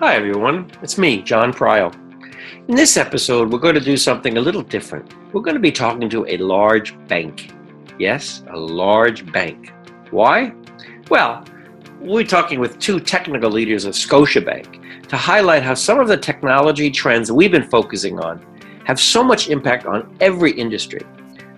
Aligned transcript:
Hi, 0.00 0.14
everyone. 0.14 0.70
It's 0.80 0.96
me, 0.96 1.22
Jon 1.22 1.52
Prial. 1.52 1.92
In 2.68 2.76
this 2.76 2.96
episode, 2.96 3.52
we're 3.52 3.58
going 3.58 3.74
to 3.74 3.80
do 3.80 3.96
something 3.96 4.38
a 4.38 4.40
little 4.40 4.62
different. 4.62 5.12
We're 5.32 5.40
going 5.40 5.56
to 5.56 5.60
be 5.60 5.72
talking 5.72 6.08
to 6.10 6.24
a 6.28 6.36
large 6.36 6.96
bank. 7.08 7.52
Yes, 7.98 8.44
a 8.50 8.56
large 8.56 9.32
bank. 9.32 9.72
Why? 10.12 10.52
Well, 11.10 11.44
we're 11.98 12.22
talking 12.22 12.60
with 12.60 12.78
two 12.78 13.00
technical 13.00 13.50
leaders 13.50 13.86
of 13.86 13.94
Scotiabank 13.94 15.08
to 15.08 15.16
highlight 15.16 15.64
how 15.64 15.74
some 15.74 15.98
of 15.98 16.06
the 16.06 16.16
technology 16.16 16.92
trends 16.92 17.32
we've 17.32 17.50
been 17.50 17.68
focusing 17.68 18.20
on 18.20 18.40
have 18.84 19.00
so 19.00 19.24
much 19.24 19.48
impact 19.48 19.84
on 19.84 20.16
every 20.20 20.52
industry. 20.52 21.04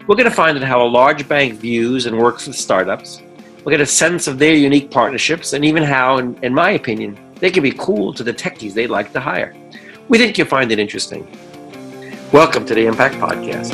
We're 0.07 0.17
going 0.17 0.31
to 0.31 0.35
find 0.35 0.57
out 0.57 0.65
how 0.65 0.83
a 0.83 0.89
large 0.89 1.29
bank 1.29 1.57
views 1.57 2.07
and 2.07 2.19
works 2.19 2.47
with 2.47 2.57
startups. 2.57 3.21
We'll 3.63 3.73
get 3.73 3.83
a 3.83 3.87
sense 3.87 4.27
of 4.27 4.39
their 4.39 4.55
unique 4.55 4.91
partnerships 4.91 5.53
and 5.53 5.63
even 5.63 5.83
how, 5.83 6.17
in, 6.17 6.43
in 6.43 6.55
my 6.55 6.71
opinion, 6.71 7.19
they 7.41 7.51
can 7.51 7.63
be 7.63 7.73
cool 7.73 8.13
to 8.13 8.23
the 8.23 8.33
techies 8.33 8.75
they'd 8.75 8.89
like 8.89 9.13
to 9.13 9.21
hire. 9.21 9.57
We 10.09 10.19
think 10.19 10.37
you'll 10.37 10.47
find 10.47 10.71
it 10.71 10.79
interesting. 10.79 11.27
Welcome 12.33 12.67
to 12.67 12.75
the 12.75 12.87
Impact 12.87 13.15
Podcast. 13.15 13.71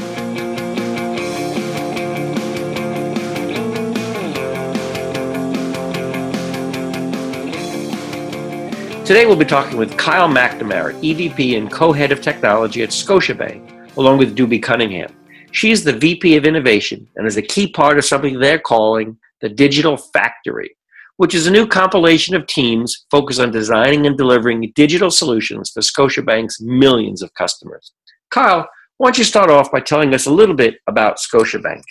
Today 9.05 9.27
we'll 9.27 9.37
be 9.37 9.45
talking 9.45 9.79
with 9.79 9.97
Kyle 9.97 10.29
McNamara, 10.29 10.95
EVP 11.01 11.59
and 11.59 11.71
co-head 11.71 12.13
of 12.13 12.21
technology 12.21 12.83
at 12.83 12.91
Scotiabank, 12.91 13.97
along 13.97 14.19
with 14.19 14.37
Dubie 14.37 14.63
Cunningham. 14.63 15.13
She's 15.53 15.85
the 15.85 15.93
VP 15.93 16.37
of 16.37 16.45
Innovation 16.45 17.09
and 17.17 17.27
is 17.27 17.37
a 17.37 17.43
key 17.43 17.69
part 17.69 17.99
of 17.99 18.05
something 18.05 18.39
they're 18.39 18.59
calling 18.59 19.17
the 19.41 19.49
Digital 19.49 19.97
Factory 19.97 20.77
which 21.17 21.35
is 21.35 21.47
a 21.47 21.51
new 21.51 21.67
compilation 21.67 22.35
of 22.35 22.47
teams 22.47 23.07
focused 23.11 23.41
on 23.41 23.51
designing 23.51 24.07
and 24.07 24.17
delivering 24.17 24.73
digital 24.75 25.11
solutions 25.11 25.71
for 25.71 25.81
Scotiabank's 25.81 26.61
millions 26.61 27.23
of 27.23 27.33
customers. 27.35 27.93
Kyle, 28.31 28.69
why 28.99 29.09
don't 29.09 29.19
you 29.19 29.25
start 29.25 29.51
off 29.51 29.71
by 29.71 29.81
telling 29.81 30.15
us 30.15 30.27
a 30.27 30.31
little 30.31 30.55
bit 30.55 30.77
about 30.87 31.19
Scotiabank? 31.19 31.83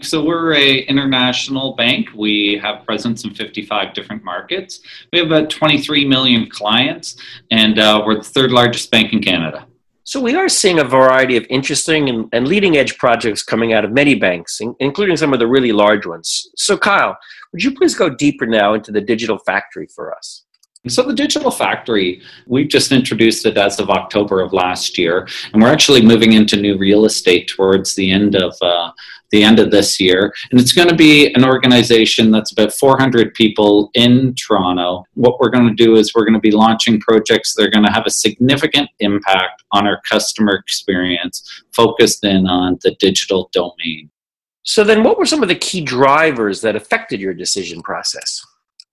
So 0.00 0.24
we're 0.24 0.54
a 0.54 0.80
international 0.82 1.74
bank. 1.74 2.10
We 2.14 2.58
have 2.62 2.84
presence 2.86 3.24
in 3.24 3.34
55 3.34 3.94
different 3.94 4.22
markets. 4.22 4.80
We 5.12 5.18
have 5.18 5.26
about 5.26 5.50
23 5.50 6.06
million 6.06 6.48
clients, 6.48 7.16
and 7.50 7.80
uh, 7.80 8.04
we're 8.06 8.18
the 8.18 8.22
third 8.22 8.52
largest 8.52 8.92
bank 8.92 9.12
in 9.12 9.20
Canada. 9.20 9.66
So 10.08 10.22
we 10.22 10.34
are 10.36 10.48
seeing 10.48 10.78
a 10.78 10.84
variety 10.84 11.36
of 11.36 11.44
interesting 11.50 12.08
and, 12.08 12.30
and 12.32 12.48
leading 12.48 12.78
edge 12.78 12.96
projects 12.96 13.42
coming 13.42 13.74
out 13.74 13.84
of 13.84 13.92
many 13.92 14.14
banks, 14.14 14.58
in, 14.58 14.74
including 14.80 15.18
some 15.18 15.34
of 15.34 15.38
the 15.38 15.46
really 15.46 15.70
large 15.70 16.06
ones. 16.06 16.48
So 16.56 16.78
Kyle, 16.78 17.14
would 17.52 17.62
you 17.62 17.74
please 17.74 17.94
go 17.94 18.08
deeper 18.08 18.46
now 18.46 18.72
into 18.72 18.90
the 18.90 19.02
digital 19.02 19.36
factory 19.40 19.86
for 19.94 20.16
us? 20.16 20.46
So, 20.86 21.02
the 21.02 21.12
Digital 21.12 21.50
Factory, 21.50 22.22
we've 22.46 22.68
just 22.68 22.92
introduced 22.92 23.44
it 23.46 23.58
as 23.58 23.80
of 23.80 23.90
October 23.90 24.40
of 24.40 24.52
last 24.52 24.96
year, 24.96 25.26
and 25.52 25.60
we're 25.60 25.72
actually 25.72 26.02
moving 26.02 26.34
into 26.34 26.56
new 26.56 26.78
real 26.78 27.04
estate 27.04 27.48
towards 27.48 27.96
the 27.96 28.12
end 28.12 28.36
of 28.36 28.54
uh, 28.62 28.92
the 29.30 29.42
end 29.42 29.58
of 29.58 29.72
this 29.72 29.98
year. 29.98 30.32
And 30.50 30.60
it's 30.60 30.72
going 30.72 30.88
to 30.88 30.94
be 30.94 31.34
an 31.34 31.44
organization 31.44 32.30
that's 32.30 32.52
about 32.52 32.72
400 32.72 33.34
people 33.34 33.90
in 33.94 34.34
Toronto. 34.36 35.04
What 35.14 35.40
we're 35.40 35.50
going 35.50 35.68
to 35.68 35.74
do 35.74 35.96
is 35.96 36.14
we're 36.14 36.24
going 36.24 36.34
to 36.34 36.40
be 36.40 36.52
launching 36.52 37.00
projects 37.00 37.54
that 37.54 37.66
are 37.66 37.70
going 37.70 37.84
to 37.84 37.92
have 37.92 38.06
a 38.06 38.10
significant 38.10 38.88
impact 39.00 39.64
on 39.72 39.86
our 39.86 40.00
customer 40.08 40.54
experience, 40.54 41.64
focused 41.74 42.24
in 42.24 42.46
on 42.46 42.78
the 42.82 42.92
digital 43.00 43.50
domain. 43.52 44.10
So, 44.62 44.84
then 44.84 45.02
what 45.02 45.18
were 45.18 45.26
some 45.26 45.42
of 45.42 45.48
the 45.48 45.54
key 45.56 45.80
drivers 45.80 46.60
that 46.60 46.76
affected 46.76 47.20
your 47.20 47.34
decision 47.34 47.82
process? 47.82 48.44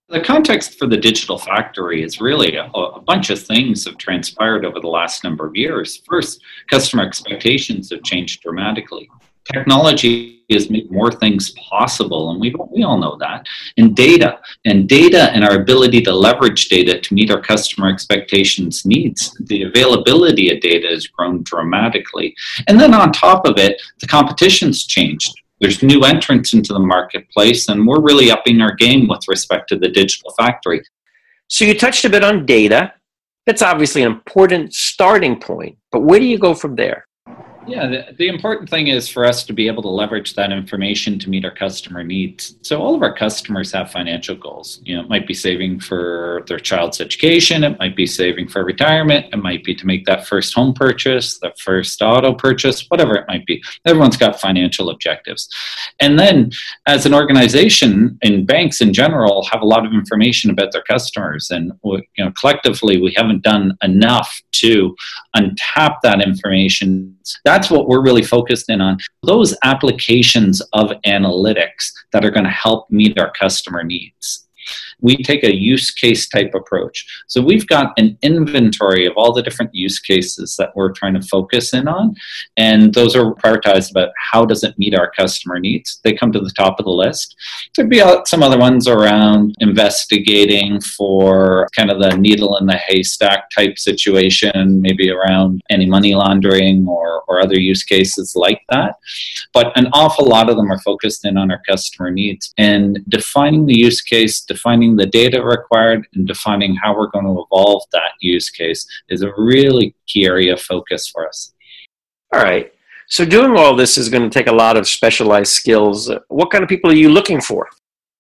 The 0.08 0.22
context 0.22 0.78
for 0.78 0.86
the 0.86 0.98
digital 0.98 1.40
factory 1.40 2.04
is 2.04 2.22
really 2.22 2.58
a, 2.58 2.66
a, 2.66 3.02
bunch 3.02 3.32
of 3.32 3.42
things 3.42 3.86
have 3.86 3.98
transpired 3.98 4.64
over 4.64 4.80
the 4.80 4.88
last 4.88 5.24
number 5.24 5.48
of 5.48 5.56
years. 5.56 6.04
First, 6.08 6.44
customer 6.70 7.04
expectations 7.04 7.90
have 7.90 8.04
changed 8.04 8.44
dramatically. 8.44 9.10
Technology 9.52 10.44
has 10.52 10.70
made 10.70 10.92
more 10.92 11.12
things 11.12 11.56
possible, 11.70 12.30
and 12.30 12.40
we, 12.40 12.54
we 12.70 12.84
all 12.84 13.00
know 13.00 13.18
that. 13.18 13.48
And 13.78 13.96
data, 13.96 14.40
and 14.66 14.88
data 14.88 15.32
and 15.32 15.44
our 15.44 15.56
ability 15.56 16.02
to 16.04 16.14
leverage 16.14 16.70
data 16.70 17.00
to 17.00 17.14
meet 17.16 17.32
our 17.32 17.42
customer 17.42 17.90
expectations 17.90 18.86
needs. 18.86 19.36
The 19.46 19.64
availability 19.64 20.52
of 20.54 20.62
data 20.62 20.88
has 20.88 21.08
grown 21.08 21.42
dramatically. 21.42 22.36
And 22.68 22.80
then 22.80 22.94
on 22.94 23.12
top 23.12 23.48
of 23.48 23.58
it, 23.58 23.82
the 24.00 24.08
competition's 24.08 24.86
changed 24.86 25.34
there's 25.62 25.82
new 25.82 26.02
entrants 26.02 26.54
into 26.54 26.74
the 26.74 26.80
marketplace, 26.80 27.70
and 27.70 27.88
we're 27.88 28.02
really 28.02 28.32
upping 28.32 28.62
our 28.62 28.74
game 28.76 29.08
with 29.08 29.28
respect 29.28 29.70
to 29.70 29.78
the 29.78 29.88
digital 29.88 30.34
factory. 30.38 30.82
So 31.48 31.66
you 31.66 31.78
touched 31.78 32.06
a 32.06 32.10
bit 32.10 32.24
on 32.24 32.46
data. 32.46 32.94
That's 33.46 33.62
obviously 33.62 34.04
an 34.04 34.12
important 34.12 34.74
starting 34.74 35.40
point, 35.40 35.78
but 35.92 36.02
where 36.02 36.20
do 36.20 36.26
you 36.26 36.40
go 36.40 36.54
from 36.54 36.76
there? 36.76 37.08
Yeah, 37.68 37.88
the, 37.88 38.16
the, 38.18 38.28
important 38.28 38.70
thing 38.70 38.88
is 38.88 39.08
for 39.08 39.26
us 39.26 39.44
to 39.46 39.54
be 39.54 39.68
able 39.68 39.82
to 39.84 39.90
leverage 39.90 40.36
that 40.36 40.52
information 40.52 41.18
to 41.20 41.30
meet 41.30 41.46
our 41.46 41.54
customer 41.54 42.04
needs. 42.04 42.58
So 42.62 42.82
all 42.82 42.96
of 42.96 43.02
our 43.02 43.14
customers 43.14 43.72
have 43.72 43.92
financial 43.92 44.36
goals. 44.36 44.82
You 44.84 44.96
know, 44.96 45.02
it 45.02 45.10
might 45.10 45.26
be 45.26 45.34
saving 45.34 45.80
for 45.80 46.44
their 46.48 46.60
child's 46.60 47.02
education, 47.02 47.64
it 47.64 47.80
might 47.80 47.96
be 47.96 48.06
saving 48.06 48.50
for 48.50 48.64
retirement, 48.64 49.28
it 49.34 49.38
might 49.38 49.64
be 49.64 49.74
to 49.76 49.86
make 49.86 50.06
that 50.06 50.28
first 50.28 50.54
home 50.54 50.74
purchase, 50.74 51.40
the 51.40 51.54
first 51.60 52.02
auto 52.02 52.34
purchase, 52.34 52.86
whatever 52.90 53.16
it 53.16 53.26
might 53.28 53.46
be. 53.46 53.64
Everyone's 53.86 54.18
got 54.18 54.40
financial 54.40 54.90
objectives. 54.90 55.48
And 56.00 56.20
then 56.20 56.52
as 56.86 57.06
an 57.06 57.14
organization 57.14 58.18
and 58.22 58.46
banks 58.46 58.82
in 58.82 58.94
general 58.94 59.46
have 59.52 59.62
a 59.62 59.66
lot 59.66 59.86
of 59.86 59.94
information 59.94 60.52
about 60.52 60.72
their 60.72 60.84
customers 60.84 61.50
and 61.50 61.72
you 61.84 62.02
know 62.18 62.32
collectively 62.40 63.02
we 63.02 63.14
haven't 63.16 63.44
done 63.44 63.78
enough 63.82 64.42
to 64.52 64.96
untap 65.36 65.98
that 66.04 66.22
information. 66.22 67.15
That's 67.44 67.70
what 67.70 67.88
we're 67.88 68.04
really 68.04 68.24
focused 68.24 68.70
in 68.70 68.82
on. 68.82 68.98
Those 69.24 69.56
applications 69.64 70.62
of 70.74 70.92
analytics 71.06 71.92
that 72.12 72.26
are 72.26 72.32
going 72.32 72.46
to 72.46 72.50
help 72.50 72.90
meet 72.90 73.20
our 73.20 73.32
customer 73.32 73.84
needs 73.84 74.45
we 75.02 75.18
take 75.18 75.44
a 75.44 75.56
use 75.56 75.92
case 75.92 76.28
type 76.28 76.54
approach. 76.54 77.06
So 77.28 77.42
we've 77.42 77.68
got 77.68 77.94
an 77.98 78.18
inventory 78.22 79.06
of 79.06 79.14
all 79.16 79.34
the 79.34 79.44
different 79.44 79.74
use 79.74 80.00
cases 80.00 80.56
that 80.58 80.76
we're 80.76 80.92
trying 80.92 81.14
to 81.16 81.22
focus 81.22 81.74
in 81.74 81.88
on, 81.88 82.16
and 82.58 82.94
those 82.94 83.16
are 83.16 83.34
prioritized 83.36 83.92
about 83.92 84.10
how 84.18 84.46
does 84.46 84.64
it 84.64 84.78
meet 84.78 84.96
our 84.96 85.12
customer 85.12 85.60
needs. 85.60 86.00
They 86.04 86.14
come 86.14 86.32
to 86.32 86.40
the 86.40 86.52
top 86.52 86.80
of 86.80 86.86
the 86.86 86.92
list. 86.92 87.36
There'd 87.76 87.90
be 87.90 88.02
uh, 88.02 88.24
some 88.26 88.44
other 88.44 88.58
ones 88.58 88.88
around 88.88 89.56
investigating 89.60 90.82
for 90.82 91.68
kind 91.76 91.92
of 91.92 92.00
the 92.00 92.16
needle 92.18 92.58
in 92.58 92.66
the 92.66 92.78
haystack 92.78 93.50
type 93.50 93.78
situation, 93.78 94.82
maybe 94.82 95.10
around 95.10 95.62
any 95.70 95.86
money 95.86 96.16
laundering 96.16 96.88
or, 96.88 97.24
or 97.28 97.42
other 97.42 97.60
use 97.60 97.84
cases 97.84 98.36
like 98.36 98.62
that. 98.70 98.96
But 99.54 99.78
an 99.78 99.88
awful 99.94 100.26
lot 100.26 100.50
of 100.50 100.58
them 100.58 100.72
are 100.72 100.80
focused 100.80 101.26
in 101.26 101.38
on 101.38 101.52
our 101.52 101.62
customer 101.68 102.12
needs 102.12 102.54
and 102.58 103.00
defining 103.08 103.66
the 103.66 103.78
use 103.78 104.02
case, 104.02 104.42
defining 104.56 104.96
the 104.96 105.06
data 105.06 105.44
required 105.44 106.08
and 106.14 106.26
defining 106.26 106.76
how 106.76 106.96
we're 106.96 107.12
going 107.16 107.26
to 107.26 107.44
evolve 107.44 107.84
that 107.92 108.12
use 108.22 108.50
case 108.50 108.88
is 109.10 109.22
a 109.22 109.34
really 109.38 109.94
key 110.08 110.26
area 110.26 110.54
of 110.54 110.62
focus 110.62 111.08
for 111.08 111.28
us. 111.28 111.54
All 112.34 112.42
right. 112.42 112.72
So, 113.08 113.24
doing 113.24 113.56
all 113.56 113.76
this 113.76 113.98
is 113.98 114.10
going 114.10 114.24
to 114.24 114.30
take 114.30 114.48
a 114.48 114.56
lot 114.66 114.78
of 114.78 114.88
specialized 114.88 115.52
skills. 115.52 116.10
What 116.30 116.50
kind 116.52 116.64
of 116.64 116.70
people 116.70 116.90
are 116.90 116.96
you 116.96 117.10
looking 117.10 117.40
for? 117.40 117.68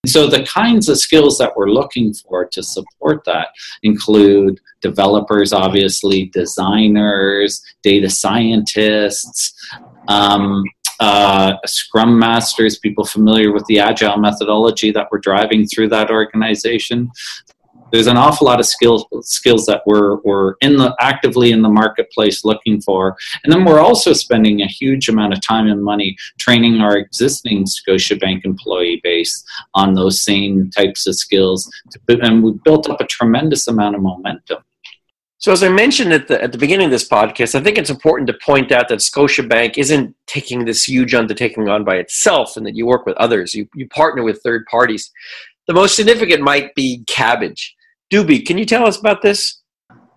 So, 0.05 0.27
the 0.27 0.43
kinds 0.43 0.89
of 0.89 0.99
skills 0.99 1.39
that 1.39 1.53
we're 1.55 1.69
looking 1.69 2.13
for 2.13 2.45
to 2.45 2.61
support 2.61 3.23
that 3.25 3.47
include 3.81 4.59
developers, 4.81 5.53
obviously, 5.53 6.25
designers, 6.25 7.63
data 7.81 8.09
scientists, 8.09 9.55
um, 10.07 10.63
uh, 10.99 11.53
Scrum 11.65 12.17
Masters, 12.17 12.79
people 12.79 13.05
familiar 13.05 13.51
with 13.51 13.65
the 13.65 13.79
Agile 13.79 14.17
methodology 14.17 14.91
that 14.91 15.07
we're 15.11 15.19
driving 15.19 15.65
through 15.67 15.89
that 15.89 16.09
organization. 16.09 17.11
There's 17.91 18.07
an 18.07 18.17
awful 18.17 18.47
lot 18.47 18.59
of 18.59 18.65
skills 18.65 19.05
skills 19.21 19.65
that 19.67 19.83
we're, 19.85 20.17
we're 20.23 20.55
in 20.61 20.75
the 20.75 20.95
actively 20.99 21.51
in 21.51 21.61
the 21.61 21.69
marketplace 21.69 22.43
looking 22.43 22.81
for, 22.81 23.15
and 23.43 23.53
then 23.53 23.63
we're 23.63 23.79
also 23.79 24.11
spending 24.11 24.61
a 24.61 24.67
huge 24.67 25.07
amount 25.07 25.33
of 25.33 25.41
time 25.45 25.67
and 25.67 25.83
money 25.83 26.17
training 26.39 26.81
our 26.81 26.97
existing 26.97 27.65
Scotiabank 27.65 28.43
employee 28.43 28.99
base 29.03 29.43
on 29.75 29.93
those 29.93 30.23
same 30.23 30.69
types 30.71 31.05
of 31.07 31.15
skills, 31.15 31.69
and 32.09 32.43
we've 32.43 32.61
built 32.63 32.89
up 32.89 32.99
a 32.99 33.07
tremendous 33.07 33.67
amount 33.67 33.95
of 33.95 34.01
momentum. 34.01 34.63
So, 35.37 35.51
as 35.51 35.63
I 35.63 35.69
mentioned 35.69 36.13
at 36.13 36.27
the, 36.27 36.41
at 36.41 36.53
the 36.53 36.57
beginning 36.57 36.85
of 36.85 36.91
this 36.91 37.07
podcast, 37.07 37.55
I 37.55 37.61
think 37.61 37.77
it's 37.77 37.89
important 37.89 38.27
to 38.27 38.45
point 38.45 38.71
out 38.71 38.87
that 38.87 38.99
Scotiabank 38.99 39.77
isn't 39.77 40.15
taking 40.27 40.65
this 40.65 40.87
huge 40.87 41.13
undertaking 41.13 41.67
on 41.67 41.83
by 41.83 41.97
itself 41.97 42.55
and 42.55 42.65
that 42.65 42.75
you 42.75 42.85
work 42.85 43.05
with 43.05 43.17
others. 43.17 43.53
You, 43.53 43.67
you 43.75 43.87
partner 43.89 44.23
with 44.23 44.41
third 44.41 44.65
parties. 44.65 45.11
The 45.67 45.73
most 45.73 45.95
significant 45.95 46.41
might 46.41 46.73
be 46.73 47.03
Kabbage. 47.05 47.71
Dubie, 48.11 48.45
can 48.45 48.57
you 48.57 48.65
tell 48.65 48.85
us 48.85 48.97
about 48.97 49.21
this? 49.21 49.61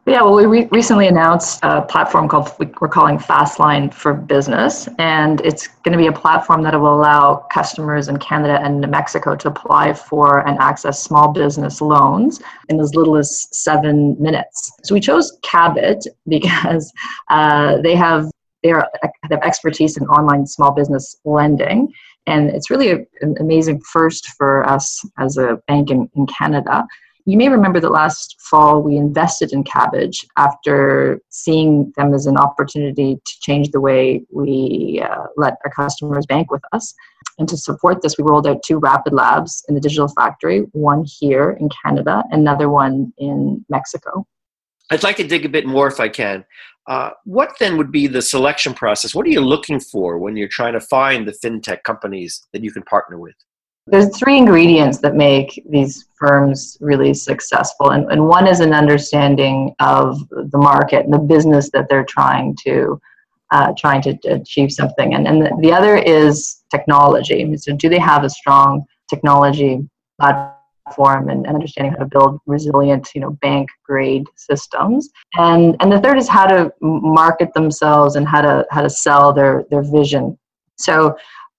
Yeah, 0.08 0.22
well, 0.22 0.36
we 0.36 0.46
re- 0.46 0.68
recently 0.72 1.06
announced 1.06 1.60
a 1.62 1.82
platform 1.82 2.28
called 2.28 2.50
we're 2.80 2.88
calling 2.88 3.18
Fastline 3.18 3.92
for 3.92 4.14
Business, 4.14 4.88
and 4.98 5.42
it's 5.42 5.66
going 5.66 5.92
to 5.92 5.98
be 5.98 6.06
a 6.06 6.12
platform 6.12 6.62
that 6.62 6.72
will 6.80 6.94
allow 6.94 7.46
customers 7.52 8.08
in 8.08 8.16
Canada 8.16 8.58
and 8.62 8.80
New 8.80 8.86
Mexico 8.86 9.36
to 9.36 9.48
apply 9.48 9.92
for 9.92 10.48
and 10.48 10.58
access 10.60 11.02
small 11.02 11.30
business 11.30 11.82
loans 11.82 12.40
in 12.70 12.80
as 12.80 12.94
little 12.94 13.16
as 13.16 13.48
seven 13.52 14.16
minutes. 14.18 14.72
So 14.82 14.94
we 14.94 15.00
chose 15.00 15.36
Kabbage 15.42 16.06
because 16.26 16.90
uh, 17.28 17.76
they 17.82 17.94
have 17.94 18.30
they 18.62 18.70
have 18.70 19.42
expertise 19.42 19.98
in 19.98 20.06
online 20.06 20.46
small 20.46 20.70
business 20.70 21.16
lending, 21.26 21.92
and 22.26 22.48
it's 22.48 22.70
really 22.70 22.92
a, 22.92 22.98
an 23.20 23.36
amazing 23.40 23.82
first 23.82 24.28
for 24.38 24.66
us 24.66 25.04
as 25.18 25.36
a 25.36 25.58
bank 25.66 25.90
in, 25.90 26.08
in 26.16 26.26
Canada. 26.26 26.86
You 27.28 27.36
may 27.36 27.50
remember 27.50 27.78
that 27.78 27.90
last 27.90 28.36
fall 28.40 28.80
we 28.80 28.96
invested 28.96 29.52
in 29.52 29.62
Kabbage 29.62 30.24
after 30.38 31.20
seeing 31.28 31.92
them 31.94 32.14
as 32.14 32.24
an 32.24 32.38
opportunity 32.38 33.16
to 33.16 33.32
change 33.42 33.70
the 33.70 33.82
way 33.82 34.22
we 34.32 35.04
uh, 35.04 35.26
let 35.36 35.56
our 35.62 35.70
customers 35.70 36.24
bank 36.24 36.50
with 36.50 36.62
us. 36.72 36.94
And 37.38 37.46
to 37.50 37.58
support 37.58 38.00
this, 38.00 38.16
we 38.16 38.24
rolled 38.24 38.46
out 38.46 38.62
two 38.64 38.78
rapid 38.78 39.12
labs 39.12 39.62
in 39.68 39.74
the 39.74 39.80
digital 39.82 40.08
factory, 40.08 40.60
one 40.72 41.04
here 41.06 41.50
in 41.60 41.68
Canada, 41.84 42.24
another 42.30 42.70
one 42.70 43.12
in 43.18 43.62
Mexico. 43.68 44.26
I'd 44.88 45.02
like 45.02 45.16
to 45.16 45.28
dig 45.28 45.44
a 45.44 45.50
bit 45.50 45.66
more 45.66 45.86
if 45.86 46.00
I 46.00 46.08
can. 46.08 46.46
Uh, 46.86 47.10
what 47.26 47.52
then 47.60 47.76
would 47.76 47.92
be 47.92 48.06
the 48.06 48.22
selection 48.22 48.72
process? 48.72 49.14
What 49.14 49.26
are 49.26 49.30
you 49.30 49.42
looking 49.42 49.80
for 49.80 50.18
when 50.18 50.34
you're 50.34 50.48
trying 50.48 50.72
to 50.72 50.80
find 50.80 51.28
the 51.28 51.32
fintech 51.44 51.82
companies 51.82 52.46
that 52.54 52.64
you 52.64 52.72
can 52.72 52.84
partner 52.84 53.18
with? 53.18 53.34
There's 53.90 54.16
three 54.16 54.36
ingredients 54.36 54.98
that 54.98 55.14
make 55.14 55.62
these 55.68 56.06
firms 56.16 56.76
really 56.80 57.14
successful 57.14 57.90
and, 57.90 58.10
and 58.10 58.26
one 58.26 58.46
is 58.46 58.60
an 58.60 58.72
understanding 58.72 59.74
of 59.80 60.18
the 60.30 60.58
market 60.58 61.04
and 61.04 61.14
the 61.14 61.18
business 61.18 61.70
that 61.70 61.88
they're 61.88 62.04
trying 62.04 62.56
to 62.64 63.00
uh, 63.50 63.72
trying 63.76 64.02
to 64.02 64.16
achieve 64.28 64.72
something. 64.72 65.14
And, 65.14 65.26
and 65.26 65.42
the, 65.42 65.56
the 65.60 65.72
other 65.72 65.96
is 65.96 66.64
technology. 66.70 67.56
So 67.56 67.74
do 67.74 67.88
they 67.88 67.98
have 67.98 68.24
a 68.24 68.30
strong 68.30 68.84
technology 69.08 69.88
platform 70.20 71.28
and, 71.28 71.46
and 71.46 71.54
understanding 71.54 71.92
how 71.92 71.98
to 71.98 72.06
build 72.06 72.40
resilient 72.46 73.08
you 73.14 73.20
know 73.20 73.30
bank 73.42 73.68
grade 73.86 74.26
systems? 74.36 75.08
And 75.36 75.76
and 75.80 75.90
the 75.90 76.00
third 76.00 76.18
is 76.18 76.28
how 76.28 76.46
to 76.46 76.72
market 76.80 77.52
themselves 77.54 78.16
and 78.16 78.28
how 78.28 78.42
to 78.42 78.66
how 78.70 78.82
to 78.82 78.90
sell 78.90 79.32
their 79.32 79.64
their 79.70 79.82
vision. 79.82 80.38
So 80.76 81.16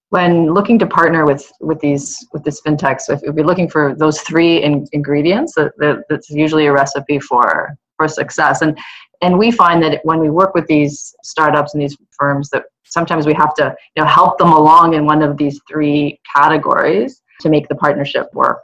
when 0.09 0.53
looking 0.53 0.79
to 0.79 0.87
partner 0.87 1.25
with 1.25 1.51
with 1.59 1.79
these 1.79 2.25
with 2.33 2.43
this 2.43 2.61
fintech 2.61 2.99
so 2.99 3.13
if, 3.13 3.21
you're 3.21 3.45
looking 3.45 3.69
for 3.69 3.95
those 3.95 4.21
three 4.21 4.63
in, 4.63 4.85
ingredients 4.91 5.53
that, 5.55 5.71
that, 5.77 6.03
that's 6.09 6.29
usually 6.29 6.65
a 6.65 6.73
recipe 6.73 7.19
for 7.19 7.77
for 7.99 8.07
success. 8.07 8.61
And 8.61 8.77
and 9.21 9.37
we 9.37 9.51
find 9.51 9.83
that 9.83 9.99
when 10.03 10.19
we 10.19 10.29
work 10.29 10.55
with 10.55 10.65
these 10.67 11.13
startups 11.23 11.73
and 11.73 11.83
these 11.83 11.97
firms 12.17 12.49
that 12.51 12.63
sometimes 12.85 13.27
we 13.27 13.33
have 13.33 13.53
to 13.55 13.75
you 13.95 14.01
know 14.01 14.09
help 14.09 14.39
them 14.39 14.51
along 14.51 14.95
in 14.95 15.05
one 15.05 15.21
of 15.21 15.37
these 15.37 15.59
three 15.69 16.19
categories 16.35 17.21
to 17.41 17.49
make 17.49 17.67
the 17.67 17.75
partnership 17.75 18.27
work. 18.33 18.61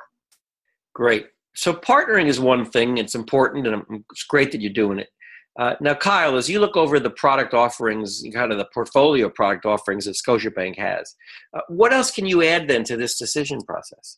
Great. 0.94 1.28
So 1.56 1.74
partnering 1.74 2.28
is 2.28 2.40
one 2.40 2.66
thing 2.66 2.98
it's 2.98 3.16
important 3.16 3.68
and 3.68 3.84
it's 4.12 4.24
great 4.24 4.52
that 4.52 4.62
you're 4.62 4.74
doing 4.74 5.00
it 5.00 5.10
uh, 5.58 5.76
now, 5.80 5.94
Kyle, 5.94 6.36
as 6.36 6.50
you 6.50 6.60
look 6.60 6.76
over 6.76 7.00
the 7.00 7.10
product 7.10 7.54
offerings, 7.54 8.24
kind 8.34 8.52
of 8.52 8.58
the 8.58 8.68
portfolio 8.74 9.30
product 9.30 9.66
offerings 9.66 10.06
that 10.06 10.16
Scotiabank 10.16 10.78
has, 10.78 11.16
uh, 11.56 11.62
what 11.70 11.94
else 11.94 12.12
can 12.12 12.26
you 12.26 12.44
add 12.44 12.68
then 12.68 12.84
to 12.86 12.98
this 12.98 13.18
decision 13.18 13.62
process? 13.62 14.18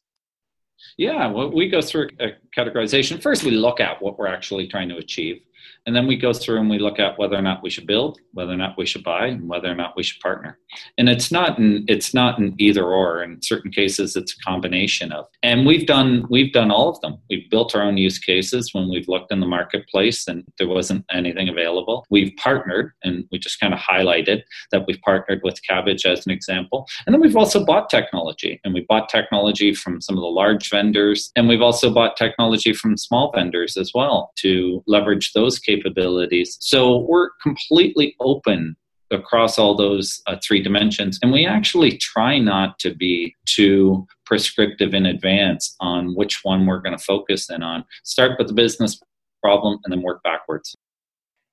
Yeah, 0.98 1.28
well, 1.28 1.51
we 1.51 1.69
go 1.69 1.81
through 1.81 2.10
a 2.19 2.30
categorization. 2.57 3.22
First, 3.22 3.44
we 3.44 3.51
look 3.51 3.80
at 3.80 4.01
what 4.01 4.18
we're 4.18 4.28
actually 4.28 4.68
trying 4.68 4.89
to 4.89 4.98
achieve. 4.98 5.42
And 5.88 5.95
then 5.95 6.06
we 6.06 6.18
go 6.18 6.34
through 6.34 6.60
and 6.60 6.69
we 6.69 6.80
look 6.80 7.00
at 7.00 7.18
whether 7.18 7.38
or 7.38 7.42
not 7.42 7.63
we 7.63 7.69
should 7.69 7.88
build, 7.88 8.19
whether 8.34 8.51
or 8.51 8.57
not 8.57 8.78
we 8.78 8.86
should 8.86 9.06
buy, 9.06 9.28
and 9.28 9.48
whether 9.48 9.72
or 9.72 9.74
not 9.74 9.95
we 9.95 10.04
should 10.04 10.19
partner. 10.19 10.60
And 10.98 11.07
it's 11.07 11.31
not 11.31 11.57
an 11.57 11.86
it's 11.88 12.13
not 12.13 12.38
an 12.39 12.56
either 12.60 12.84
or. 12.84 13.24
In 13.24 13.42
certain 13.42 13.72
cases, 13.72 14.18
it's 14.18 14.34
a 14.34 14.44
combination 14.44 15.13
of. 15.13 15.28
And 15.44 15.66
we've 15.66 15.88
done 15.88 16.25
we've 16.30 16.51
done 16.51 16.72
all 16.72 16.89
of 16.89 17.00
them. 17.00 17.18
We've 17.30 17.50
built 17.50 17.74
our 17.74 17.81
own 17.81 17.95
use 17.95 18.19
cases 18.19 18.74
when 18.74 18.89
we've 18.89 19.07
looked 19.07 19.31
in 19.31 19.39
the 19.39 19.48
marketplace 19.48 20.28
and 20.28 20.44
there 20.57 20.68
wasn't 20.68 21.06
anything 21.10 21.48
available. 21.48 22.06
We've 22.10 22.36
partnered, 22.36 22.92
and 23.04 23.24
we 23.31 23.39
just 23.39 23.62
kind 23.62 23.74
of 23.74 23.80
highlighted 23.80 24.42
that 24.74 24.86
we've 24.88 25.00
partnered 25.01 25.39
with 25.42 25.62
Kabbage 25.68 26.06
as 26.06 26.25
an 26.25 26.34
example. 26.34 26.86
And 27.06 27.13
then 27.13 27.22
we've 27.22 27.38
also 27.38 27.63
bought 27.63 27.89
technology, 27.89 28.60
and 28.66 28.74
we 28.74 28.81
bought 28.81 29.07
technology 29.07 29.74
from 29.74 30.01
some 30.01 30.18
of 30.18 30.22
the 30.22 30.28
large 30.28 30.69
vendors, 30.69 31.31
and 31.38 31.48
we've 31.48 31.62
also 31.62 31.94
bought 31.94 32.18
technology 32.18 32.74
from 32.74 32.98
small 32.98 33.31
vendors 33.31 33.78
as 33.78 33.94
well 33.95 34.34
to 34.39 34.84
leverage 34.86 35.31
those 35.31 35.57
capabilities 35.57 35.76
capabilities. 35.77 36.57
So 36.59 37.00
we're 37.00 37.29
completely 37.41 38.15
open 38.19 38.75
across 39.12 39.57
all 39.57 39.75
those 39.75 40.21
uh, 40.27 40.35
three 40.45 40.62
dimensions. 40.62 41.19
And 41.21 41.31
we 41.31 41.45
actually 41.45 41.97
try 41.97 42.39
not 42.39 42.77
to 42.79 42.94
be 42.94 43.35
too 43.45 44.06
prescriptive 44.25 44.94
in 44.94 45.06
advance 45.06 45.75
on 45.79 46.15
which 46.15 46.39
one 46.44 46.65
we're 46.65 46.81
going 46.81 46.97
to 46.97 47.03
focus 47.03 47.50
in 47.50 47.63
on. 47.63 47.85
Start 48.03 48.33
with 48.38 48.47
the 48.47 48.53
business 48.53 49.00
problem 49.41 49.79
and 49.83 49.91
then 49.94 50.01
work 50.01 50.21
backwards. 50.24 50.75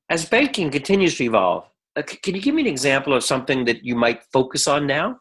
As 0.09 0.29
banking 0.29 0.71
continues 0.71 1.17
to 1.19 1.25
evolve, 1.25 1.65
uh, 1.97 2.03
can 2.03 2.35
you 2.35 2.43
give 2.43 2.55
me 2.55 2.62
an 2.62 2.69
example 2.69 3.15
of 3.15 3.23
something 3.23 3.65
that 3.67 3.85
you 3.85 3.94
might 3.94 4.25
focus 4.32 4.67
on 4.67 4.87
now? 4.87 5.21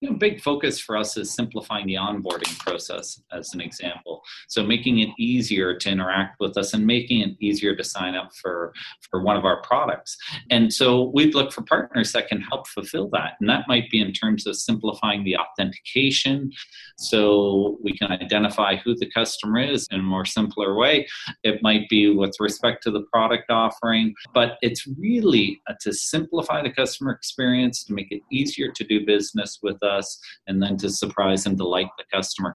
You 0.00 0.10
know, 0.10 0.16
big 0.16 0.40
focus 0.42 0.78
for 0.78 0.96
us 0.96 1.16
is 1.16 1.34
simplifying 1.34 1.86
the 1.86 1.94
onboarding 1.94 2.58
process 2.58 3.22
as 3.32 3.54
an 3.54 3.62
example. 3.62 4.22
So 4.48 4.62
making 4.62 4.98
it 4.98 5.08
easier 5.18 5.74
to 5.74 5.90
interact 5.90 6.38
with 6.38 6.58
us 6.58 6.74
and 6.74 6.86
making 6.86 7.20
it 7.22 7.36
easier 7.40 7.74
to 7.74 7.82
sign 7.82 8.14
up 8.14 8.30
for, 8.34 8.74
for 9.10 9.22
one 9.22 9.38
of 9.38 9.46
our 9.46 9.62
products. 9.62 10.18
And 10.50 10.70
so 10.72 11.10
we'd 11.14 11.34
look 11.34 11.50
for 11.50 11.62
partners 11.62 12.12
that 12.12 12.28
can 12.28 12.42
help 12.42 12.66
fulfill 12.68 13.08
that. 13.12 13.32
And 13.40 13.48
that 13.48 13.64
might 13.68 13.88
be 13.88 14.00
in 14.00 14.12
terms 14.12 14.46
of 14.46 14.56
simplifying 14.56 15.24
the 15.24 15.38
authentication 15.38 16.52
so 16.98 17.78
we 17.82 17.96
can 17.96 18.12
identify 18.12 18.76
who 18.76 18.94
the 18.96 19.10
customer 19.10 19.60
is 19.60 19.86
in 19.90 20.00
a 20.00 20.02
more 20.02 20.26
simpler 20.26 20.74
way. 20.74 21.06
It 21.42 21.62
might 21.62 21.88
be 21.88 22.10
with 22.10 22.34
respect 22.38 22.82
to 22.82 22.90
the 22.90 23.02
product 23.12 23.50
offering, 23.50 24.14
but 24.34 24.58
it's 24.60 24.86
really 24.98 25.62
to 25.80 25.92
simplify 25.92 26.62
the 26.62 26.70
customer 26.70 27.12
experience, 27.12 27.82
to 27.84 27.94
make 27.94 28.08
it 28.10 28.20
easier 28.30 28.70
to 28.72 28.84
do 28.84 29.06
business 29.06 29.60
with 29.62 29.78
us 29.86 30.18
and 30.46 30.62
then 30.62 30.76
to 30.78 30.90
surprise 30.90 31.46
and 31.46 31.56
delight 31.56 31.88
the 31.96 32.04
customer. 32.12 32.54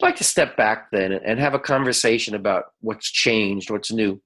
I'd 0.00 0.06
like 0.06 0.16
to 0.16 0.24
step 0.24 0.56
back 0.56 0.90
then 0.90 1.12
and 1.12 1.40
have 1.40 1.54
a 1.54 1.58
conversation 1.58 2.34
about 2.34 2.64
what's 2.80 3.10
changed, 3.10 3.70
what's 3.70 3.92
new. 3.92 4.20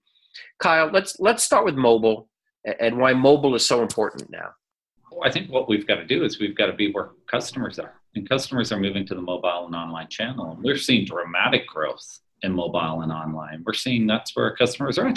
Kyle, 0.58 0.90
let's 0.92 1.18
let's 1.18 1.42
start 1.42 1.64
with 1.64 1.74
mobile 1.74 2.28
and 2.78 2.98
why 2.98 3.14
mobile 3.14 3.54
is 3.54 3.66
so 3.66 3.82
important 3.82 4.30
now. 4.30 4.50
I 5.24 5.30
think 5.30 5.50
what 5.50 5.68
we've 5.68 5.86
got 5.86 5.96
to 5.96 6.06
do 6.06 6.24
is 6.24 6.38
we've 6.38 6.56
got 6.56 6.66
to 6.66 6.72
be 6.72 6.92
where 6.92 7.10
customers 7.26 7.78
are, 7.78 7.94
and 8.14 8.28
customers 8.28 8.72
are 8.72 8.78
moving 8.78 9.06
to 9.06 9.14
the 9.14 9.20
mobile 9.20 9.66
and 9.66 9.74
online 9.74 10.08
channel. 10.08 10.52
And 10.52 10.62
we're 10.62 10.76
seeing 10.76 11.04
dramatic 11.04 11.66
growth 11.66 12.20
in 12.42 12.52
mobile 12.52 13.02
and 13.02 13.12
online. 13.12 13.62
We're 13.66 13.74
seeing 13.74 14.06
that's 14.06 14.34
where 14.34 14.46
our 14.46 14.56
customers 14.56 14.98
are. 14.98 15.12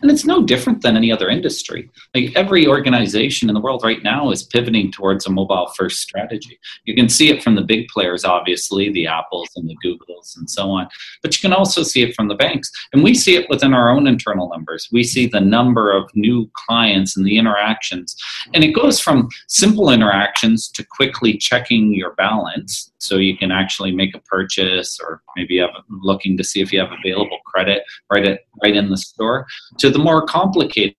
And 0.00 0.10
it's 0.10 0.24
no 0.24 0.42
different 0.42 0.82
than 0.82 0.96
any 0.96 1.12
other 1.12 1.28
industry. 1.28 1.90
Like 2.14 2.32
every 2.36 2.66
organization 2.66 3.48
in 3.48 3.54
the 3.54 3.60
world 3.60 3.82
right 3.84 4.02
now 4.02 4.30
is 4.30 4.42
pivoting 4.42 4.90
towards 4.90 5.26
a 5.26 5.30
mobile 5.30 5.72
first 5.76 6.00
strategy. 6.00 6.58
You 6.84 6.94
can 6.94 7.08
see 7.08 7.30
it 7.30 7.42
from 7.42 7.54
the 7.54 7.62
big 7.62 7.88
players, 7.88 8.24
obviously, 8.24 8.90
the 8.92 9.06
Apples 9.06 9.48
and 9.56 9.68
the 9.68 9.76
Googles 9.84 10.36
and 10.36 10.48
so 10.48 10.70
on, 10.70 10.88
but 11.22 11.34
you 11.34 11.40
can 11.40 11.56
also 11.56 11.82
see 11.82 12.02
it 12.02 12.14
from 12.14 12.28
the 12.28 12.34
banks. 12.34 12.70
And 12.92 13.02
we 13.02 13.14
see 13.14 13.36
it 13.36 13.48
within 13.48 13.74
our 13.74 13.90
own 13.90 14.06
internal 14.06 14.48
numbers. 14.48 14.88
We 14.92 15.02
see 15.02 15.26
the 15.26 15.40
number 15.40 15.92
of 15.92 16.10
new 16.14 16.50
clients 16.54 17.16
and 17.16 17.26
the 17.26 17.38
interactions. 17.38 18.16
And 18.54 18.64
it 18.64 18.72
goes 18.72 19.00
from 19.00 19.28
simple 19.48 19.90
interactions 19.90 20.68
to 20.70 20.84
quickly 20.84 21.36
checking 21.36 21.92
your 21.92 22.14
balance 22.14 22.92
so 22.98 23.16
you 23.16 23.36
can 23.36 23.50
actually 23.50 23.92
make 23.92 24.14
a 24.14 24.20
purchase 24.20 24.98
or 25.02 25.22
maybe 25.36 25.58
have 25.58 25.70
looking 25.88 26.36
to 26.36 26.44
see 26.44 26.60
if 26.60 26.72
you 26.72 26.80
have 26.80 26.92
available 26.92 27.38
credit 27.52 27.82
right 28.12 28.26
at 28.26 28.40
right 28.62 28.76
in 28.76 28.90
the 28.90 28.96
store 28.96 29.46
to 29.78 29.90
the 29.90 29.98
more 29.98 30.24
complicated 30.24 30.96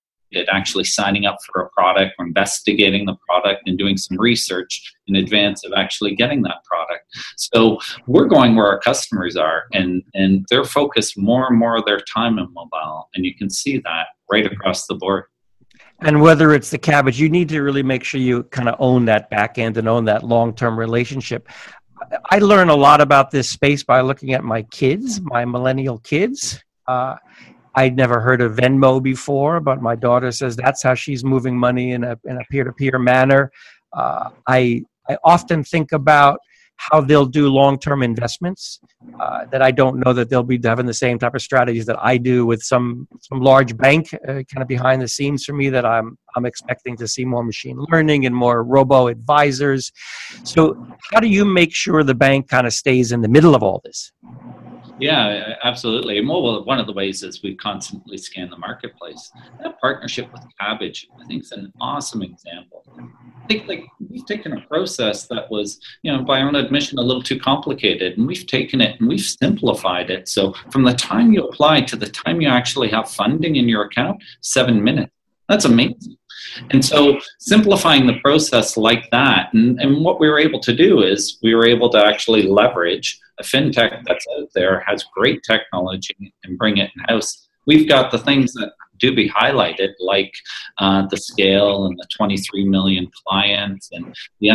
actually 0.48 0.84
signing 0.84 1.26
up 1.26 1.36
for 1.46 1.62
a 1.62 1.68
product 1.70 2.14
or 2.18 2.26
investigating 2.26 3.06
the 3.06 3.16
product 3.28 3.62
and 3.66 3.78
doing 3.78 3.96
some 3.96 4.18
research 4.18 4.94
in 5.06 5.16
advance 5.16 5.64
of 5.64 5.72
actually 5.76 6.14
getting 6.14 6.42
that 6.42 6.64
product. 6.64 7.04
So 7.36 7.78
we're 8.06 8.26
going 8.26 8.56
where 8.56 8.66
our 8.66 8.80
customers 8.80 9.36
are 9.36 9.64
and, 9.72 10.02
and 10.14 10.44
they're 10.50 10.64
focused 10.64 11.16
more 11.18 11.46
and 11.48 11.58
more 11.58 11.76
of 11.76 11.84
their 11.84 12.00
time 12.00 12.38
in 12.38 12.52
mobile. 12.52 13.08
And 13.14 13.24
you 13.24 13.34
can 13.34 13.50
see 13.50 13.78
that 13.78 14.06
right 14.30 14.46
across 14.50 14.86
the 14.86 14.94
board. 14.94 15.24
And 16.00 16.20
whether 16.20 16.52
it's 16.52 16.70
the 16.70 16.78
Kabbage, 16.78 17.18
you 17.18 17.28
need 17.28 17.48
to 17.50 17.62
really 17.62 17.82
make 17.82 18.04
sure 18.04 18.20
you 18.20 18.42
kind 18.44 18.68
of 18.68 18.76
own 18.78 19.04
that 19.06 19.30
back 19.30 19.58
end 19.58 19.76
and 19.76 19.88
own 19.88 20.04
that 20.06 20.24
long 20.24 20.54
term 20.54 20.78
relationship. 20.78 21.48
I 22.30 22.38
learn 22.38 22.68
a 22.68 22.74
lot 22.74 23.00
about 23.00 23.30
this 23.30 23.48
space 23.48 23.82
by 23.82 24.00
looking 24.00 24.32
at 24.32 24.44
my 24.44 24.62
kids, 24.62 25.20
my 25.20 25.44
millennial 25.44 25.98
kids. 25.98 26.62
Uh, 26.86 27.16
I'd 27.74 27.96
never 27.96 28.20
heard 28.20 28.40
of 28.40 28.56
Venmo 28.56 29.02
before, 29.02 29.60
but 29.60 29.82
my 29.82 29.96
daughter 29.96 30.30
says 30.30 30.56
that's 30.56 30.82
how 30.82 30.94
she's 30.94 31.24
moving 31.24 31.56
money 31.56 31.92
in 31.92 32.04
a 32.04 32.18
in 32.24 32.36
a 32.36 32.44
peer 32.50 32.64
to 32.64 32.72
peer 32.72 32.98
manner. 32.98 33.50
Uh, 33.92 34.30
I 34.46 34.84
I 35.08 35.18
often 35.24 35.64
think 35.64 35.92
about 35.92 36.38
how 36.76 37.00
they'll 37.00 37.26
do 37.26 37.48
long-term 37.48 38.02
investments. 38.02 38.80
Uh, 39.20 39.44
that 39.52 39.62
I 39.62 39.70
don't 39.70 39.98
know 39.98 40.12
that 40.12 40.28
they'll 40.28 40.42
be 40.42 40.60
having 40.62 40.86
the 40.86 40.94
same 40.94 41.18
type 41.18 41.34
of 41.34 41.42
strategies 41.42 41.86
that 41.86 41.98
I 42.02 42.16
do 42.16 42.46
with 42.46 42.62
some 42.62 43.06
some 43.20 43.40
large 43.40 43.76
bank, 43.76 44.12
uh, 44.14 44.42
kind 44.52 44.62
of 44.62 44.68
behind 44.68 45.00
the 45.02 45.08
scenes 45.08 45.44
for 45.44 45.52
me. 45.52 45.68
That 45.68 45.86
I'm 45.86 46.18
I'm 46.36 46.46
expecting 46.46 46.96
to 46.98 47.08
see 47.08 47.24
more 47.24 47.44
machine 47.44 47.78
learning 47.90 48.26
and 48.26 48.34
more 48.34 48.64
robo 48.64 49.08
advisors. 49.08 49.92
So, 50.44 50.86
how 51.12 51.20
do 51.20 51.28
you 51.28 51.44
make 51.44 51.74
sure 51.74 52.02
the 52.02 52.14
bank 52.14 52.48
kind 52.48 52.66
of 52.66 52.72
stays 52.72 53.12
in 53.12 53.20
the 53.20 53.28
middle 53.28 53.54
of 53.54 53.62
all 53.62 53.80
this? 53.84 54.12
Yeah, 55.00 55.54
absolutely. 55.64 56.24
Well, 56.24 56.64
one 56.64 56.78
of 56.78 56.86
the 56.86 56.92
ways 56.92 57.22
is 57.22 57.42
we 57.42 57.56
constantly 57.56 58.16
scan 58.16 58.48
the 58.48 58.56
marketplace. 58.56 59.30
That 59.62 59.80
partnership 59.80 60.32
with 60.32 60.42
Kabbage, 60.60 61.06
I 61.20 61.26
think, 61.26 61.42
is 61.42 61.52
an 61.52 61.72
awesome 61.80 62.22
example. 62.22 62.84
I 63.42 63.46
think 63.48 63.66
like 63.66 63.84
we've 64.14 64.26
taken 64.26 64.52
a 64.52 64.60
process 64.62 65.26
that 65.26 65.50
was, 65.50 65.80
you 66.02 66.12
know, 66.12 66.22
by 66.22 66.40
our 66.40 66.46
own 66.46 66.54
admission, 66.54 66.98
a 66.98 67.02
little 67.02 67.22
too 67.22 67.38
complicated, 67.38 68.16
and 68.16 68.26
we've 68.26 68.46
taken 68.46 68.80
it 68.80 68.98
and 69.00 69.08
we've 69.08 69.20
simplified 69.20 70.08
it. 70.08 70.28
So 70.28 70.54
from 70.70 70.84
the 70.84 70.94
time 70.94 71.32
you 71.32 71.42
apply 71.42 71.80
to 71.82 71.96
the 71.96 72.06
time 72.06 72.40
you 72.40 72.48
actually 72.48 72.88
have 72.90 73.10
funding 73.10 73.56
in 73.56 73.68
your 73.68 73.82
account, 73.82 74.22
seven 74.40 74.82
minutes. 74.82 75.12
That's 75.48 75.64
amazing. 75.64 76.16
And 76.70 76.84
so 76.84 77.18
simplifying 77.40 78.06
the 78.06 78.20
process 78.20 78.76
like 78.76 79.10
that, 79.10 79.52
and, 79.52 79.80
and 79.80 80.04
what 80.04 80.20
we 80.20 80.28
were 80.28 80.38
able 80.38 80.60
to 80.60 80.74
do 80.74 81.02
is 81.02 81.38
we 81.42 81.54
were 81.54 81.66
able 81.66 81.90
to 81.90 81.98
actually 81.98 82.42
leverage 82.42 83.18
a 83.40 83.42
fintech 83.42 84.00
that's 84.06 84.26
out 84.38 84.48
there, 84.54 84.84
has 84.86 85.04
great 85.12 85.42
technology, 85.42 86.32
and 86.44 86.56
bring 86.56 86.76
it 86.78 86.90
in 86.94 87.04
house. 87.08 87.48
We've 87.66 87.88
got 87.88 88.12
the 88.12 88.18
things 88.18 88.52
that 88.54 88.72
Dubie 88.98 89.30
highlighted, 89.30 89.92
like 90.00 90.32
uh, 90.78 91.06
the 91.08 91.16
scale 91.16 91.86
and 91.86 91.98
the 91.98 92.06
23 92.16 92.64
million 92.64 93.10
clients 93.26 93.88
and 93.92 94.14
the 94.40 94.50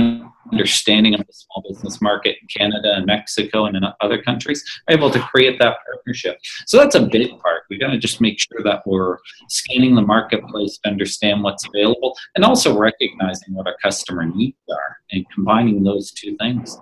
understanding 0.52 1.14
of 1.14 1.26
the 1.26 1.34
small 1.34 1.64
business 1.68 2.02
market 2.02 2.38
in 2.42 2.48
Canada 2.48 2.94
and 2.96 3.06
Mexico 3.06 3.66
and 3.66 3.76
in 3.76 3.84
other 4.02 4.22
countries, 4.22 4.64
are 4.88 4.96
able 4.96 5.12
to 5.12 5.20
create 5.20 5.60
that 5.60 5.78
partnership. 5.86 6.38
So 6.66 6.78
that's 6.78 6.96
a 6.96 7.02
big 7.02 7.30
part. 7.40 7.64
We 7.70 7.78
got 7.78 7.92
to 7.92 7.98
just 7.98 8.22
make 8.22 8.40
sure 8.40 8.62
that 8.64 8.82
we're 8.86 9.18
scanning 9.50 9.96
the 9.96 10.02
marketplace 10.02 10.80
to 10.84 10.90
understand 10.90 11.44
what's 11.44 11.66
available 11.68 12.16
and 12.36 12.44
also 12.44 12.78
recognizing 12.78 13.54
what 13.54 13.68
our 13.68 13.76
customer 13.82 14.26
needs 14.26 14.58
are 14.70 14.98
and 15.12 15.26
combining 15.32 15.84
those 15.84 16.12
two 16.12 16.36
things. 16.38 16.78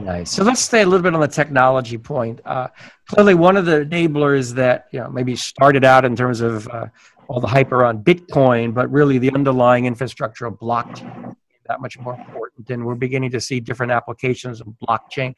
Nice. 0.00 0.30
So 0.30 0.44
let's 0.44 0.60
stay 0.60 0.82
a 0.82 0.86
little 0.86 1.02
bit 1.02 1.14
on 1.14 1.20
the 1.20 1.28
technology 1.28 1.98
point. 1.98 2.40
Uh, 2.44 2.68
clearly, 3.06 3.34
one 3.34 3.56
of 3.56 3.66
the 3.66 3.84
enablers 3.84 4.54
that 4.54 4.86
you 4.92 5.00
know 5.00 5.10
maybe 5.10 5.36
started 5.36 5.84
out 5.84 6.04
in 6.04 6.16
terms 6.16 6.40
of 6.40 6.66
uh, 6.68 6.86
all 7.28 7.40
the 7.40 7.46
hype 7.46 7.72
around 7.72 8.04
Bitcoin, 8.04 8.72
but 8.72 8.90
really 8.90 9.18
the 9.18 9.30
underlying 9.32 9.84
infrastructure 9.84 10.46
of 10.46 10.54
blockchain 10.54 11.36
that 11.70 11.80
much 11.80 11.96
more 12.00 12.14
important, 12.14 12.68
and 12.70 12.84
we're 12.84 12.96
beginning 12.96 13.30
to 13.30 13.40
see 13.40 13.60
different 13.60 13.92
applications 13.92 14.60
of 14.60 14.66
blockchain. 14.82 15.34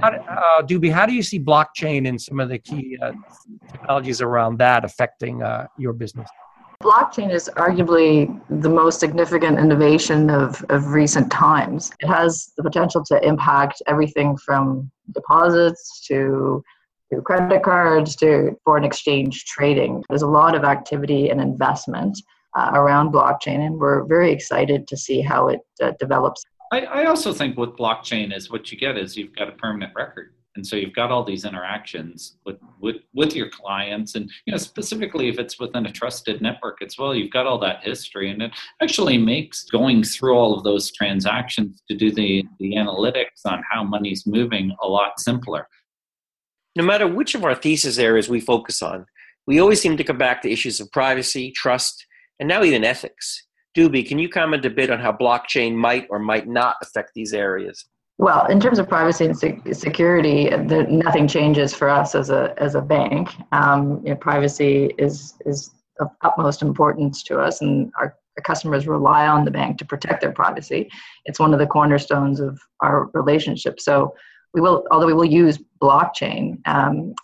How 0.00 0.08
uh, 0.08 0.62
Dubie, 0.62 0.92
how 0.92 1.06
do 1.06 1.14
you 1.14 1.22
see 1.22 1.38
blockchain 1.38 2.08
and 2.08 2.20
some 2.20 2.40
of 2.40 2.48
the 2.48 2.58
key 2.58 2.98
uh, 3.00 3.12
technologies 3.70 4.20
around 4.20 4.58
that 4.58 4.84
affecting 4.84 5.40
uh, 5.40 5.68
your 5.78 5.92
business? 5.92 6.28
Blockchain 6.82 7.34
is 7.34 7.50
arguably 7.56 8.40
the 8.48 8.68
most 8.68 9.00
significant 9.00 9.58
innovation 9.58 10.30
of, 10.30 10.64
of 10.68 10.92
recent 10.92 11.28
times. 11.28 11.90
It 11.98 12.06
has 12.06 12.52
the 12.56 12.62
potential 12.62 13.02
to 13.06 13.20
impact 13.26 13.82
everything 13.88 14.36
from 14.36 14.88
deposits 15.12 16.06
to, 16.06 16.62
to 17.12 17.20
credit 17.22 17.64
cards 17.64 18.14
to 18.16 18.56
foreign 18.64 18.84
exchange 18.84 19.44
trading. 19.46 20.04
There's 20.08 20.22
a 20.22 20.28
lot 20.28 20.54
of 20.54 20.62
activity 20.62 21.30
and 21.30 21.40
investment 21.40 22.16
uh, 22.56 22.70
around 22.74 23.12
blockchain, 23.12 23.66
and 23.66 23.76
we're 23.76 24.04
very 24.04 24.30
excited 24.30 24.86
to 24.86 24.96
see 24.96 25.20
how 25.20 25.48
it 25.48 25.60
uh, 25.82 25.92
develops. 25.98 26.44
I, 26.70 26.82
I 26.82 27.04
also 27.06 27.32
think 27.32 27.56
with 27.56 27.70
blockchain 27.70 28.32
is 28.32 28.52
what 28.52 28.70
you 28.70 28.78
get 28.78 28.96
is 28.96 29.16
you've 29.16 29.34
got 29.34 29.48
a 29.48 29.52
permanent 29.52 29.92
record 29.96 30.32
and 30.58 30.66
so 30.66 30.76
you've 30.76 30.94
got 30.94 31.10
all 31.10 31.24
these 31.24 31.44
interactions 31.44 32.36
with, 32.44 32.56
with 32.80 32.96
with 33.14 33.34
your 33.34 33.48
clients. 33.48 34.14
And 34.16 34.30
you 34.44 34.50
know 34.50 34.58
specifically 34.58 35.28
if 35.28 35.38
it's 35.38 35.58
within 35.58 35.86
a 35.86 35.92
trusted 35.92 36.42
network 36.42 36.82
as 36.82 36.98
well 36.98 37.14
you've 37.14 37.32
got 37.32 37.46
all 37.46 37.58
that 37.60 37.82
history. 37.82 38.30
And 38.30 38.42
it 38.42 38.50
actually 38.82 39.16
makes 39.16 39.64
going 39.64 40.02
through 40.02 40.34
all 40.34 40.54
of 40.54 40.64
those 40.64 40.92
transactions 40.92 41.82
to 41.88 41.96
do 41.96 42.12
the 42.12 42.44
the 42.58 42.72
analytics 42.72 43.46
on 43.46 43.62
how 43.70 43.84
money's 43.84 44.26
moving 44.26 44.74
a 44.82 44.86
lot 44.86 45.18
simpler. 45.20 45.68
No 46.76 46.84
matter 46.84 47.06
which 47.06 47.34
of 47.34 47.44
our 47.44 47.54
thesis 47.54 47.98
areas 47.98 48.28
we 48.28 48.40
focus 48.40 48.82
on 48.82 49.06
we 49.46 49.60
always 49.60 49.80
seem 49.80 49.96
to 49.96 50.04
come 50.04 50.18
back 50.18 50.42
to 50.42 50.52
issues 50.52 50.78
of 50.78 50.92
privacy 50.92 51.50
trust 51.52 52.04
and 52.38 52.48
now 52.48 52.62
even 52.62 52.84
ethics. 52.84 53.46
Dubie, 53.74 54.06
can 54.06 54.18
you 54.18 54.28
comment 54.28 54.64
a 54.64 54.70
bit 54.70 54.90
on 54.90 55.00
how 55.00 55.12
blockchain 55.12 55.74
might 55.74 56.06
or 56.10 56.18
might 56.18 56.46
not 56.46 56.76
affect 56.82 57.12
these 57.14 57.32
areas? 57.32 57.86
Well, 58.18 58.46
in 58.46 58.58
terms 58.58 58.80
of 58.80 58.88
privacy 58.88 59.26
and 59.26 59.38
security, 59.76 60.50
the, 60.50 60.86
nothing 60.90 61.28
changes 61.28 61.72
for 61.72 61.88
us 61.88 62.16
as 62.16 62.30
a 62.30 62.52
as 62.58 62.74
a 62.74 62.82
bank. 62.82 63.30
Um, 63.52 64.02
you 64.04 64.10
know, 64.10 64.16
privacy 64.16 64.92
is 64.98 65.34
is 65.46 65.70
of 66.00 66.08
utmost 66.22 66.60
importance 66.60 67.22
to 67.24 67.38
us, 67.38 67.60
and 67.60 67.92
our, 67.96 68.16
our, 68.36 68.42
customers 68.42 68.86
rely 68.86 69.26
on 69.26 69.44
the 69.44 69.50
bank 69.52 69.78
to 69.78 69.84
protect 69.84 70.20
their 70.20 70.32
privacy. 70.32 70.88
It's 71.26 71.38
one 71.38 71.52
of 71.52 71.60
the 71.60 71.66
cornerstones 71.66 72.40
of 72.40 72.58
our 72.80 73.08
relationship. 73.14 73.80
So 73.80 74.14
we 74.52 74.60
will, 74.60 74.84
although 74.90 75.06
we 75.06 75.14
will 75.14 75.24
use 75.24 75.58
blockchain, 75.80 76.58
um, 76.66 77.14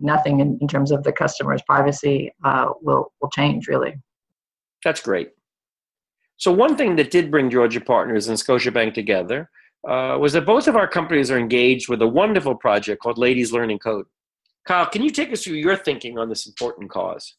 nothing 0.00 0.40
in, 0.40 0.58
in, 0.60 0.68
terms 0.68 0.90
of 0.90 1.04
the 1.04 1.12
customer's 1.12 1.62
privacy 1.62 2.30
uh, 2.44 2.68
will 2.82 3.12
will 3.22 3.30
change 3.30 3.66
really. 3.66 3.94
That's 4.84 5.00
great. 5.00 5.30
So 6.36 6.52
one 6.52 6.76
thing 6.76 6.96
that 6.96 7.10
did 7.10 7.30
bring 7.30 7.48
Georgian 7.48 7.82
Partners 7.82 8.28
and 8.28 8.36
Scotiabank 8.36 8.92
together 8.92 9.48
uh, 9.88 10.16
was 10.18 10.32
that 10.34 10.46
both 10.46 10.68
of 10.68 10.76
our 10.76 10.86
companies 10.88 11.30
are 11.30 11.38
engaged 11.38 11.88
with 11.88 12.02
a 12.02 12.06
wonderful 12.06 12.54
project 12.54 13.02
called 13.02 13.18
Ladies 13.18 13.52
Learning 13.52 13.78
Code. 13.78 14.06
Kyle, 14.66 14.86
can 14.86 15.02
you 15.02 15.10
take 15.10 15.32
us 15.32 15.42
through 15.42 15.56
your 15.56 15.76
thinking 15.76 16.18
on 16.18 16.28
this 16.28 16.46
important 16.46 16.90
cause? 16.90 17.34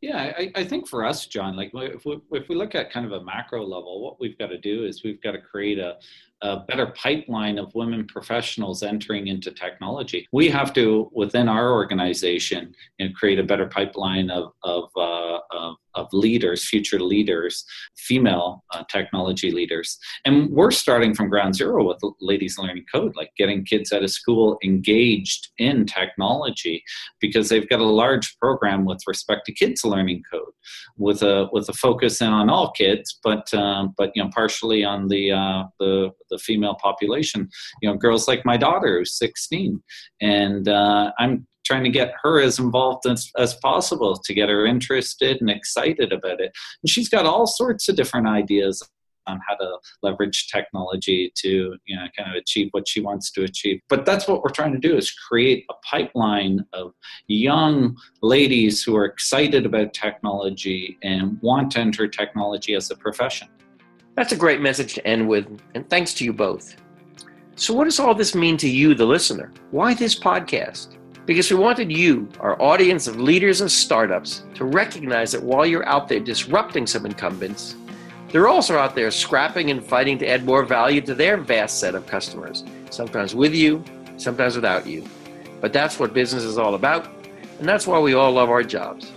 Yeah, 0.00 0.32
I, 0.36 0.50
I 0.56 0.64
think 0.64 0.88
for 0.88 1.04
us, 1.04 1.26
Jon, 1.26 1.54
like 1.54 1.70
if 1.74 2.04
we, 2.04 2.18
if 2.32 2.48
we 2.48 2.56
look 2.56 2.74
at 2.74 2.90
kind 2.90 3.06
of 3.06 3.12
a 3.12 3.22
macro 3.22 3.64
level, 3.64 4.02
what 4.02 4.18
we've 4.18 4.36
got 4.36 4.48
to 4.48 4.58
do 4.58 4.84
is 4.84 5.04
we've 5.04 5.22
got 5.22 5.32
to 5.32 5.40
create 5.40 5.78
a, 5.78 5.96
a 6.42 6.58
better 6.58 6.86
pipeline 6.86 7.58
of 7.58 7.72
women 7.74 8.06
professionals 8.06 8.82
entering 8.82 9.28
into 9.28 9.50
technology. 9.52 10.26
We 10.32 10.48
have 10.50 10.72
to, 10.74 11.10
within 11.14 11.48
our 11.48 11.72
organization, 11.72 12.74
you 12.98 13.06
know, 13.06 13.12
create 13.14 13.38
a 13.38 13.44
better 13.44 13.66
pipeline 13.66 14.30
of, 14.30 14.52
of, 14.64 14.90
uh, 14.96 15.38
of, 15.52 15.76
of, 15.94 16.08
leaders, 16.12 16.68
future 16.68 16.98
leaders, 16.98 17.64
female 17.96 18.64
uh, 18.74 18.82
technology 18.90 19.52
leaders. 19.52 19.98
And 20.24 20.50
we're 20.50 20.70
starting 20.72 21.14
from 21.14 21.28
ground 21.28 21.54
zero 21.54 21.86
with 21.86 22.00
Ladies 22.20 22.58
Learning 22.58 22.84
Code, 22.92 23.14
like 23.16 23.30
getting 23.36 23.64
kids 23.64 23.92
out 23.92 24.02
of 24.02 24.10
school 24.10 24.58
engaged 24.64 25.50
in 25.58 25.86
technology 25.86 26.82
because 27.20 27.48
they've 27.48 27.68
got 27.68 27.80
a 27.80 27.84
large 27.84 28.36
program 28.38 28.84
with 28.84 29.00
respect 29.06 29.46
to 29.46 29.52
kids 29.52 29.84
learning 29.84 30.22
code 30.30 30.52
with 30.96 31.22
a 31.22 31.48
with 31.52 31.68
a 31.68 31.72
focus 31.72 32.20
on 32.22 32.48
all 32.50 32.70
kids, 32.72 33.18
but 33.22 33.52
um, 33.54 33.94
but 33.96 34.10
you 34.14 34.22
know 34.22 34.30
partially 34.34 34.84
on 34.84 35.08
the 35.08 35.32
uh, 35.32 35.64
the 35.78 36.10
the 36.32 36.38
female 36.38 36.74
population. 36.74 37.48
You 37.80 37.90
know, 37.90 37.96
girls 37.96 38.26
like 38.26 38.44
my 38.44 38.56
daughter 38.56 38.98
who's 38.98 39.16
16, 39.18 39.80
and 40.20 40.68
uh, 40.68 41.12
I'm 41.18 41.46
trying 41.64 41.84
to 41.84 41.90
get 41.90 42.12
her 42.22 42.40
as 42.40 42.58
involved 42.58 43.06
as, 43.06 43.30
as 43.38 43.54
possible 43.54 44.16
to 44.16 44.34
get 44.34 44.48
her 44.48 44.66
interested 44.66 45.40
and 45.40 45.48
excited 45.48 46.12
about 46.12 46.40
it. 46.40 46.52
And 46.82 46.90
she's 46.90 47.08
got 47.08 47.26
all 47.26 47.46
sorts 47.46 47.88
of 47.88 47.96
different 47.96 48.26
ideas 48.26 48.82
on 49.26 49.40
how 49.46 49.54
to 49.54 49.78
leverage 50.02 50.48
technology 50.48 51.32
to 51.36 51.76
you 51.86 51.96
know 51.96 52.06
kind 52.16 52.30
of 52.30 52.36
achieve 52.36 52.68
what 52.72 52.88
she 52.88 53.00
wants 53.00 53.30
to 53.30 53.44
achieve 53.44 53.80
but 53.88 54.04
that's 54.04 54.26
what 54.26 54.42
we're 54.42 54.50
trying 54.50 54.72
to 54.72 54.78
do 54.78 54.96
is 54.96 55.12
create 55.12 55.64
a 55.70 55.74
pipeline 55.88 56.64
of 56.72 56.92
young 57.28 57.96
ladies 58.20 58.82
who 58.82 58.96
are 58.96 59.04
excited 59.04 59.64
about 59.64 59.94
technology 59.94 60.98
and 61.02 61.40
want 61.40 61.70
to 61.70 61.78
enter 61.78 62.08
technology 62.08 62.74
as 62.74 62.90
a 62.90 62.96
profession 62.96 63.48
that's 64.14 64.32
a 64.32 64.36
great 64.36 64.60
message 64.60 64.94
to 64.94 65.06
end 65.06 65.26
with, 65.26 65.60
and 65.74 65.88
thanks 65.88 66.12
to 66.14 66.24
you 66.24 66.32
both. 66.32 66.76
So, 67.56 67.74
what 67.74 67.84
does 67.84 68.00
all 68.00 68.14
this 68.14 68.34
mean 68.34 68.56
to 68.58 68.68
you, 68.68 68.94
the 68.94 69.06
listener? 69.06 69.52
Why 69.70 69.94
this 69.94 70.18
podcast? 70.18 70.96
Because 71.24 71.50
we 71.50 71.56
wanted 71.56 71.92
you, 71.92 72.28
our 72.40 72.60
audience 72.60 73.06
of 73.06 73.20
leaders 73.20 73.60
and 73.60 73.70
startups, 73.70 74.42
to 74.54 74.64
recognize 74.64 75.32
that 75.32 75.42
while 75.42 75.64
you're 75.64 75.86
out 75.86 76.08
there 76.08 76.18
disrupting 76.18 76.86
some 76.86 77.06
incumbents, 77.06 77.76
they're 78.28 78.48
also 78.48 78.78
out 78.78 78.94
there 78.94 79.10
scrapping 79.10 79.70
and 79.70 79.84
fighting 79.84 80.18
to 80.18 80.26
add 80.26 80.44
more 80.44 80.64
value 80.64 81.00
to 81.02 81.14
their 81.14 81.36
vast 81.36 81.78
set 81.78 81.94
of 81.94 82.06
customers, 82.06 82.64
sometimes 82.90 83.34
with 83.34 83.54
you, 83.54 83.84
sometimes 84.16 84.56
without 84.56 84.86
you. 84.86 85.04
But 85.60 85.72
that's 85.72 86.00
what 86.00 86.12
business 86.12 86.42
is 86.42 86.58
all 86.58 86.74
about, 86.74 87.08
and 87.60 87.68
that's 87.68 87.86
why 87.86 87.98
we 88.00 88.14
all 88.14 88.32
love 88.32 88.50
our 88.50 88.64
jobs. 88.64 89.12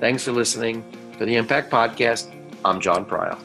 Thanks 0.00 0.24
for 0.24 0.32
listening. 0.32 0.84
For 1.18 1.26
the 1.26 1.36
Impact 1.36 1.70
Podcast, 1.70 2.34
I'm 2.64 2.80
Jon 2.80 3.04
Prial. 3.04 3.38